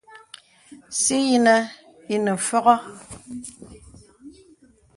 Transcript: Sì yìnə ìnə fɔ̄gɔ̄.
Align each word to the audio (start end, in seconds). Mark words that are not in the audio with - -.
Sì 1.01 1.15
yìnə 1.29 1.55
ìnə 2.13 2.31
fɔ̄gɔ̄. 2.47 2.77